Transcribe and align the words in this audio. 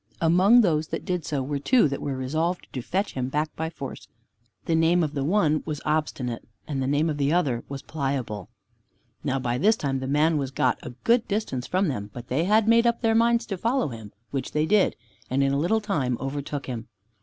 Among 0.19 0.61
those 0.61 0.87
that 0.87 1.05
did 1.05 1.25
so 1.25 1.43
were 1.43 1.59
two 1.59 1.87
that 1.87 2.01
were 2.01 2.15
resolved 2.17 2.65
to 2.73 2.81
fetch 2.81 3.13
him 3.13 3.29
back 3.29 3.55
by 3.55 3.69
force. 3.69 4.07
The 4.65 4.73
name 4.73 5.03
of 5.03 5.13
the 5.13 5.23
one 5.23 5.61
was 5.63 5.79
Obstinate, 5.85 6.43
and 6.67 6.81
the 6.81 6.87
name 6.87 7.07
of 7.07 7.17
the 7.17 7.31
other 7.31 7.63
was 7.69 7.83
Pliable. 7.83 8.49
Now 9.23 9.37
by 9.37 9.59
this 9.59 9.75
time 9.75 9.99
the 9.99 10.07
man 10.07 10.39
was 10.39 10.49
got 10.49 10.79
a 10.81 10.95
good 11.03 11.27
distance 11.27 11.67
from 11.67 11.87
them, 11.87 12.09
but 12.13 12.29
they 12.29 12.45
had 12.45 12.67
made 12.67 12.87
up 12.87 13.01
their 13.01 13.13
minds 13.13 13.45
to 13.45 13.59
follow 13.59 13.89
him, 13.89 14.11
which 14.31 14.53
they 14.53 14.65
did, 14.65 14.95
and 15.29 15.43
in 15.43 15.53
a 15.53 15.59
little 15.59 15.81
time 15.81 16.17
overtook 16.19 16.65
him. 16.65 16.87